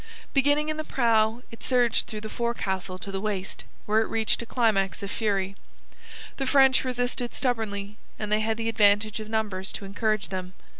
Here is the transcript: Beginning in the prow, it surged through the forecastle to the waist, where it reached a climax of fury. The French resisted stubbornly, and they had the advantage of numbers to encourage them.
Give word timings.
Beginning 0.33 0.69
in 0.69 0.77
the 0.77 0.83
prow, 0.83 1.43
it 1.51 1.61
surged 1.61 2.07
through 2.07 2.21
the 2.21 2.27
forecastle 2.29 2.97
to 2.97 3.11
the 3.11 3.21
waist, 3.21 3.65
where 3.85 4.01
it 4.01 4.07
reached 4.09 4.41
a 4.41 4.47
climax 4.47 5.03
of 5.03 5.11
fury. 5.11 5.55
The 6.37 6.47
French 6.47 6.83
resisted 6.83 7.35
stubbornly, 7.35 7.97
and 8.17 8.31
they 8.31 8.39
had 8.39 8.57
the 8.57 8.67
advantage 8.67 9.19
of 9.19 9.29
numbers 9.29 9.71
to 9.73 9.85
encourage 9.85 10.29
them. 10.29 10.53